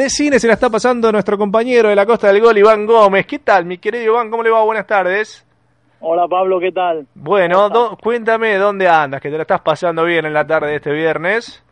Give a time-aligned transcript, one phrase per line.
[0.00, 3.26] De cine se la está pasando nuestro compañero de la Costa del Gol, Iván Gómez.
[3.26, 4.30] ¿Qué tal, mi querido Iván?
[4.30, 4.62] ¿Cómo le va?
[4.64, 5.46] Buenas tardes.
[6.00, 7.06] Hola Pablo, ¿qué tal?
[7.14, 10.76] Bueno, do- cuéntame dónde andas, que te la estás pasando bien en la tarde de
[10.76, 11.62] este viernes.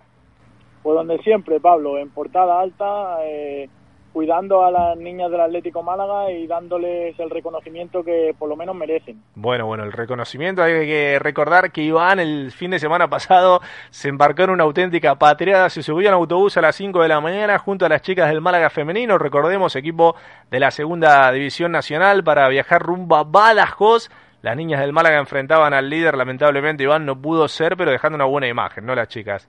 [0.82, 3.70] Pues donde siempre, Pablo, en portada alta, eh,
[4.18, 8.74] cuidando a las niñas del Atlético Málaga y dándoles el reconocimiento que por lo menos
[8.74, 9.22] merecen.
[9.36, 13.60] Bueno, bueno, el reconocimiento, hay que recordar que Iván el fin de semana pasado
[13.90, 17.20] se embarcó en una auténtica patriada, se subió en autobús a las 5 de la
[17.20, 20.16] mañana junto a las chicas del Málaga femenino, recordemos, equipo
[20.50, 24.10] de la segunda división nacional para viajar rumbo a Badajoz.
[24.42, 28.24] Las niñas del Málaga enfrentaban al líder, lamentablemente Iván no pudo ser, pero dejando una
[28.24, 29.48] buena imagen, ¿no las chicas?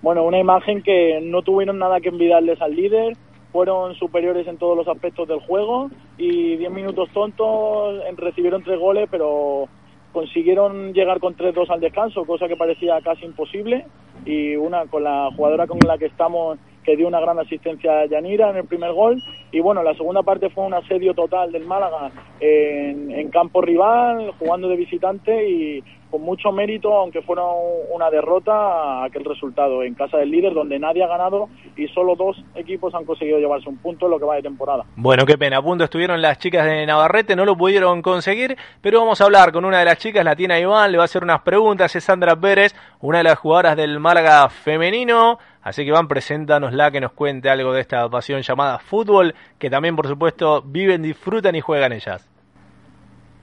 [0.00, 3.14] Bueno, una imagen que no tuvieron nada que envidiarles al líder,
[3.54, 5.88] fueron superiores en todos los aspectos del juego
[6.18, 9.68] y 10 minutos tontos, recibieron tres goles, pero
[10.12, 13.86] consiguieron llegar con 3-2 al descanso, cosa que parecía casi imposible.
[14.24, 18.06] Y una con la jugadora con la que estamos, que dio una gran asistencia a
[18.06, 19.22] Yanira en el primer gol.
[19.50, 24.68] Y bueno, la segunda parte fue un asedio total del Málaga en, campo rival, jugando
[24.68, 27.42] de visitante y con mucho mérito, aunque fuera
[27.92, 32.36] una derrota, aquel resultado en casa del líder, donde nadie ha ganado y solo dos
[32.54, 34.84] equipos han conseguido llevarse un punto en lo que va de temporada.
[34.94, 39.00] Bueno, qué pena, a punto estuvieron las chicas de Navarrete, no lo pudieron conseguir, pero
[39.00, 41.24] vamos a hablar con una de las chicas, la tiene Iván, le va a hacer
[41.24, 46.06] unas preguntas, es Sandra Pérez, una de las jugadoras del Málaga femenino, así que Iván,
[46.06, 51.02] preséntanosla, que nos cuente algo de esta pasión llamada fútbol, que también, por supuesto, viven,
[51.02, 52.30] disfrutan y juegan ellas.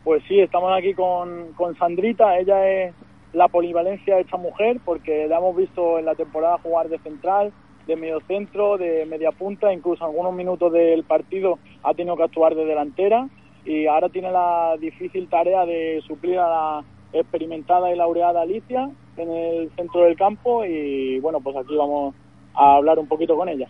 [0.06, 2.96] Pues sí, estamos aquí con, con Sandrita, ella es
[3.34, 7.52] la polivalencia de esta mujer, porque la hemos visto en la temporada jugar de central,
[7.88, 12.56] de medio centro, de media punta, incluso algunos minutos del partido ha tenido que actuar
[12.56, 13.28] de delantera
[13.66, 19.32] y ahora tiene la difícil tarea de suplir a la experimentada y laureada Alicia en
[19.32, 22.16] el centro del campo y bueno, pues aquí vamos
[22.54, 23.68] a hablar un poquito con ella.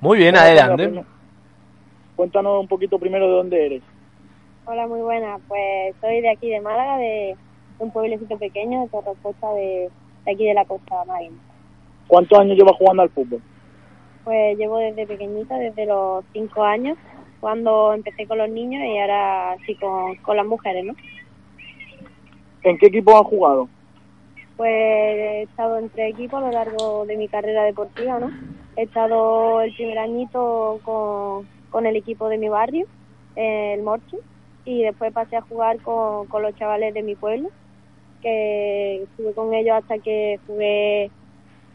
[0.00, 1.04] Muy bien, adelante.
[2.16, 3.82] Cuéntanos un poquito primero de dónde eres.
[4.66, 5.38] Hola, muy buena.
[5.48, 7.36] Pues soy de aquí de Málaga, de
[7.78, 9.90] un pueblecito pequeño de Torrecosta, de,
[10.24, 11.36] de aquí de la costa marina.
[12.06, 13.42] ¿Cuántos años llevas jugando al fútbol?
[14.24, 16.96] Pues llevo desde pequeñita, desde los cinco años,
[17.40, 20.94] cuando empecé con los niños y ahora sí con, con las mujeres, ¿no?
[22.62, 23.68] ¿En qué equipo has jugado?
[24.56, 28.30] Pues he estado en tres equipos a lo largo de mi carrera deportiva, ¿no?
[28.76, 32.86] He estado el primer añito con, con el equipo de mi barrio,
[33.36, 34.16] el Morchi,
[34.64, 37.50] y después pasé a jugar con, con los chavales de mi pueblo,
[38.22, 41.10] que estuve con ellos hasta que jugué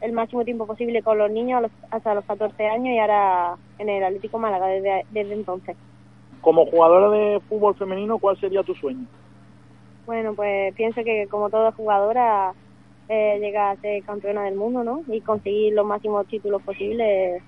[0.01, 4.03] el máximo tiempo posible con los niños hasta los 14 años y ahora en el
[4.03, 5.75] Atlético Málaga desde, desde entonces.
[6.41, 9.05] Como jugadora de fútbol femenino, ¿cuál sería tu sueño?
[10.05, 12.53] Bueno, pues pienso que como toda jugadora
[13.09, 15.03] eh, llega a ser campeona del mundo, ¿no?
[15.07, 17.41] Y conseguir los máximos títulos posibles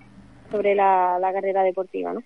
[0.50, 2.24] sobre la, carrera deportiva, ¿no?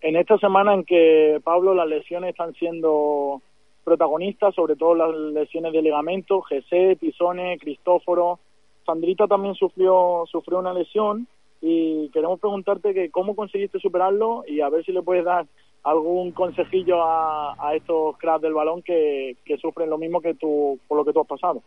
[0.00, 3.40] En esta semana en que, Pablo, las lesiones están siendo
[3.84, 8.40] protagonistas, sobre todo las lesiones de ligamento, José, Pisone, Cristóforo.
[8.84, 11.28] Sandrita también sufrió, sufrió una lesión
[11.60, 15.46] y queremos preguntarte que cómo conseguiste superarlo y a ver si le puedes dar
[15.84, 20.78] algún consejillo a, a estos cracks del balón que, que sufren lo mismo que tú,
[20.88, 21.62] por lo que tú has pasado.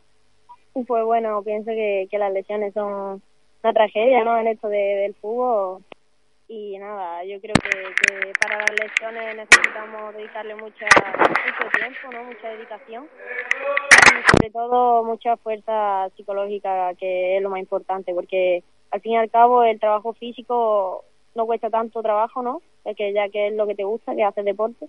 [0.74, 3.22] Pues bueno, pienso que, que las lesiones son
[3.64, 4.38] una tragedia, ¿no?
[4.38, 5.84] En esto de, del fútbol.
[6.48, 10.86] Y nada, yo creo que, que para las lesiones necesitamos dedicarle mucha,
[11.18, 12.24] mucho tiempo, ¿no?
[12.26, 13.08] Mucha dedicación.
[13.08, 19.18] Y sobre todo mucha fuerza psicológica, que es lo más importante, porque al fin y
[19.18, 21.06] al cabo el trabajo físico
[21.36, 22.62] no cuesta tanto trabajo, ¿no?
[22.84, 24.88] Es que ya que es lo que te gusta, que haces deporte.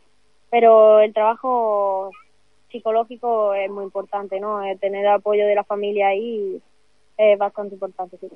[0.51, 2.11] Pero el trabajo
[2.73, 4.63] psicológico es muy importante, ¿no?
[4.65, 6.61] Eh, Tener el apoyo de la familia ahí
[7.17, 8.29] es bastante importante, sí.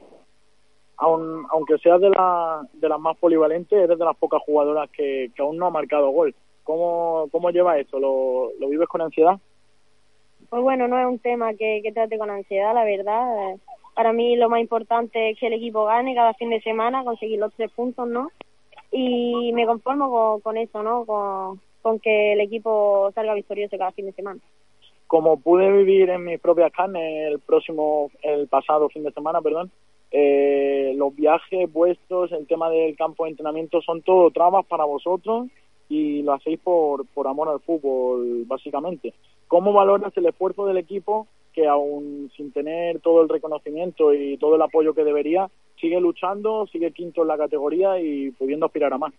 [0.99, 5.31] Aun- aunque seas de, la, de las más polivalentes, eres de las pocas jugadoras que,
[5.35, 6.35] que aún no ha marcado gol.
[6.65, 7.99] ¿Cómo, cómo lleva esto?
[7.99, 9.39] ¿Lo, ¿Lo vives con ansiedad?
[10.49, 13.51] Pues bueno, no es un tema que, que trate con ansiedad, la verdad.
[13.53, 13.59] Eh,
[13.95, 17.39] Para mí lo más importante es que el equipo gane cada fin de semana, conseguir
[17.41, 18.31] los tres puntos, ¿no?
[18.91, 21.05] Y me conformo con, con eso, ¿no?
[21.05, 24.41] Con, con que el equipo salga victorioso cada fin de semana.
[25.07, 29.71] como pude vivir en mis propias carnes el próximo, el pasado fin de semana, perdón,
[30.11, 35.47] eh, los viajes vuestros, el tema del campo de entrenamiento son todo trabas para vosotros
[35.89, 39.15] y lo hacéis por, por amor al fútbol, básicamente.
[39.47, 44.57] ¿Cómo valoras el esfuerzo del equipo que aún sin tener todo el reconocimiento y todo
[44.57, 45.49] el apoyo que debería,
[45.81, 49.15] sigue luchando, sigue quinto en la categoría y pudiendo aspirar a más?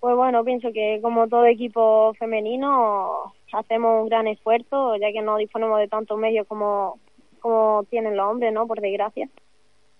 [0.00, 5.36] Pues bueno, pienso que como todo equipo femenino hacemos un gran esfuerzo, ya que no
[5.36, 6.98] disponemos de tantos medios como,
[7.40, 8.66] como tienen los hombres, ¿no?
[8.66, 9.28] Por desgracia.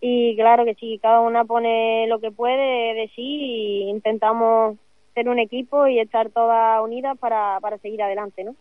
[0.00, 4.78] Y claro que sí, cada una pone lo que puede de sí y intentamos
[5.14, 8.54] ser un equipo y estar todas unidas para, para seguir adelante, ¿no?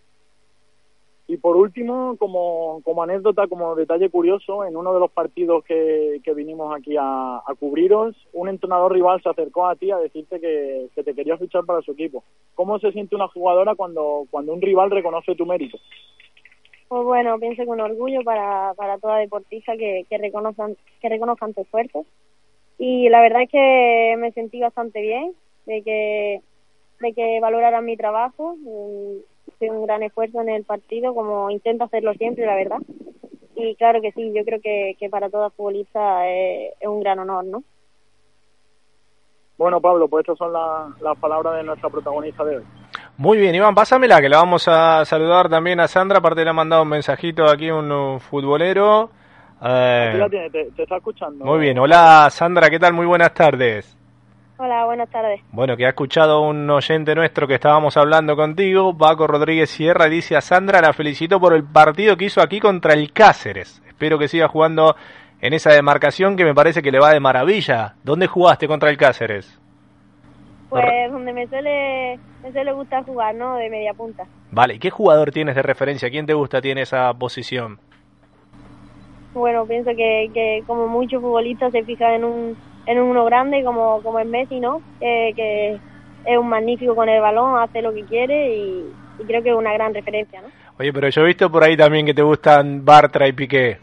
[1.29, 6.19] Y por último, como, como anécdota, como detalle curioso, en uno de los partidos que,
[6.23, 10.39] que vinimos aquí a, a, cubriros, un entrenador rival se acercó a ti a decirte
[10.39, 12.23] que, te quería fichar para su equipo.
[12.55, 15.77] ¿Cómo se siente una jugadora cuando, un rival reconoce tu mérito?
[16.87, 21.61] Pues bueno, pienso que un orgullo para, toda deportista que, que, reconozcan, que reconozcan tu
[21.61, 22.07] esfuerzo.
[22.79, 25.35] Y la verdad es que me sentí bastante bien
[25.67, 26.41] de que,
[27.01, 28.55] de que valoraran mi trabajo
[29.61, 32.77] un gran esfuerzo en el partido, como intento hacerlo siempre, la verdad.
[33.55, 37.19] Y claro que sí, yo creo que, que para toda futbolista es, es, un gran
[37.19, 37.63] honor, ¿no?
[39.57, 42.63] Bueno, Pablo, pues estas son las la palabras de nuestra protagonista de hoy.
[43.17, 46.53] Muy bien, Iván, pásamela, que le vamos a saludar también a Sandra, aparte le ha
[46.53, 49.09] mandado un mensajito aquí un, un futbolero.
[49.61, 51.43] Eh, la tiene, te, te está escuchando.
[51.43, 52.93] Muy bien, hola Sandra, ¿qué tal?
[52.93, 53.98] Muy buenas tardes.
[54.61, 55.39] Hola, buenas tardes.
[55.53, 60.09] Bueno, que ha escuchado un oyente nuestro que estábamos hablando contigo, Paco Rodríguez Sierra, y
[60.09, 63.81] dice a Sandra, la felicito por el partido que hizo aquí contra el Cáceres.
[63.87, 64.97] Espero que siga jugando
[65.39, 67.95] en esa demarcación que me parece que le va de maravilla.
[68.03, 69.61] ¿Dónde jugaste contra el Cáceres?
[70.69, 73.55] Pues donde me suele, me suele gustar jugar, ¿no?
[73.55, 74.25] De media punta.
[74.51, 76.09] Vale, ¿y qué jugador tienes de referencia?
[76.09, 77.79] ¿Quién te gusta tiene esa posición?
[79.33, 82.57] Bueno, pienso que, que como muchos futbolistas se fijan en un
[82.89, 84.81] en uno grande como, como es Messi, ¿no?
[84.99, 85.79] Eh, que
[86.25, 89.55] es un magnífico con el balón, hace lo que quiere y, y, creo que es
[89.55, 90.47] una gran referencia, ¿no?
[90.79, 93.77] Oye, pero yo he visto por ahí también que te gustan Bartra y Piqué.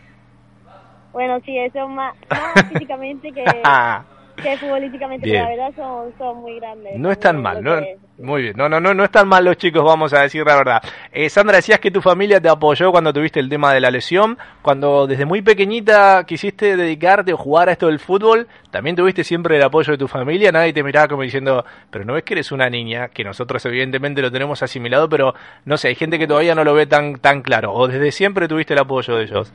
[1.13, 3.45] Bueno, sí, eso es más, más físicamente que,
[4.37, 6.99] que futbolísticamente, la verdad son, son muy grandes.
[6.99, 7.77] No es tan mal, ¿no?
[8.19, 10.83] Muy bien, no, no, no, no están mal los chicos, vamos a decir la verdad.
[11.13, 14.39] Eh, Sandra, decías que tu familia te apoyó cuando tuviste el tema de la lesión,
[14.63, 19.57] cuando desde muy pequeñita quisiste dedicarte o jugar a esto del fútbol, también tuviste siempre
[19.57, 22.53] el apoyo de tu familia, nadie te miraba como diciendo, pero no ves que eres
[22.53, 25.35] una niña, que nosotros evidentemente lo tenemos asimilado, pero
[25.67, 28.49] no sé, hay gente que todavía no lo ve tan, tan claro, o desde siempre
[28.49, 29.53] tuviste el apoyo de ellos.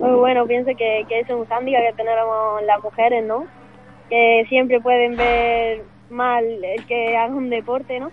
[0.00, 3.44] Muy bueno, pienso que, que es un hándicap que tenemos las mujeres, ¿no?
[4.08, 8.10] Que siempre pueden ver mal el que haga un deporte, ¿no?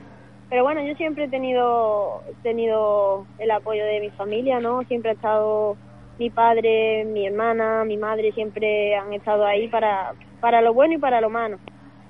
[0.49, 4.83] Pero bueno, yo siempre he tenido tenido el apoyo de mi familia, ¿no?
[4.83, 5.77] Siempre ha estado
[6.19, 10.97] mi padre, mi hermana, mi madre, siempre han estado ahí para, para lo bueno y
[10.97, 11.57] para lo malo.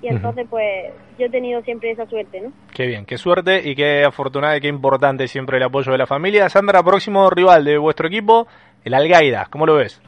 [0.02, 0.50] Y entonces, uh -huh.
[0.50, 2.52] pues, yo he tenido siempre esa suerte, ¿no?
[2.78, 6.06] Qué bien, qué suerte y qué afortunada y qué importante siempre el apoyo de la
[6.06, 6.48] familia.
[6.48, 8.46] Sandra, próximo rival de vuestro equipo,
[8.84, 10.00] el Algaida, ¿cómo lo ves?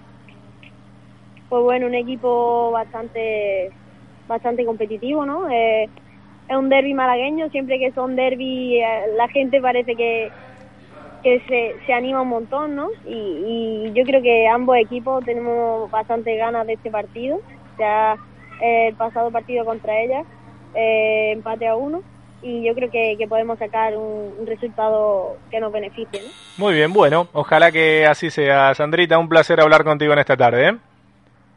[1.50, 3.72] Pues bueno, un equipo bastante
[4.28, 5.50] bastante competitivo, ¿no?
[5.50, 5.90] Eh,
[6.48, 10.32] es un derby malagueño, siempre que son derby eh, la gente parece que,
[11.24, 12.90] que se, se anima un montón, ¿no?
[13.08, 17.40] Y, yo creo que ambos equipos tenemos bastante ganas de este partido.
[17.80, 18.14] Ya
[18.62, 20.22] eh, el pasado partido contra ella,
[20.76, 22.04] eh, empate a uno,
[22.42, 26.22] y yo creo que, que podemos sacar un, un, resultado que nos beneficie.
[26.22, 26.28] ¿no?
[26.58, 28.74] Muy bien, bueno, ojalá que así sea.
[28.76, 30.70] Sandrita, un placer hablar contigo en esta tarde.
[30.70, 30.78] ¿eh?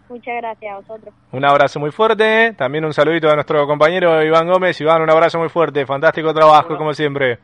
[0.08, 1.14] Muchas gracias a vosotros.
[1.30, 2.52] Un abrazo muy fuerte.
[2.52, 4.80] También un saludito a nuestro compañero Iván Gómez.
[4.80, 5.86] Iván, un abrazo muy fuerte.
[5.86, 7.38] Fantástico trabajo, como siempre.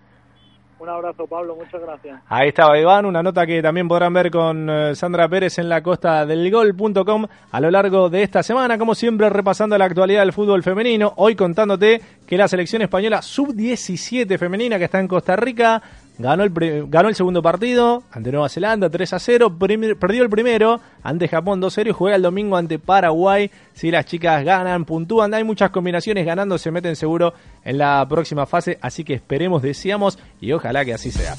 [0.88, 1.54] Un abrazo, Pablo.
[1.54, 2.18] Muchas gracias.
[2.28, 3.04] Ahí estaba Iván.
[3.04, 7.26] Una nota que también podrán ver con uh, Sandra Pérez en la costa del gol.com
[7.50, 8.78] a lo largo de esta semana.
[8.78, 11.12] Como siempre, repasando la actualidad del fútbol femenino.
[11.16, 15.82] Hoy contándote que la selección española sub-17 femenina que está en Costa Rica
[16.18, 16.52] Ganó el,
[16.88, 21.60] ganó el segundo partido ante Nueva Zelanda 3 a 0, perdió el primero ante Japón
[21.60, 23.50] 2 a 0 y juega el domingo ante Paraguay.
[23.72, 27.34] Si las chicas ganan, puntúan, hay muchas combinaciones ganando, se meten seguro
[27.64, 31.36] en la próxima fase, así que esperemos, deseamos y ojalá que así sea.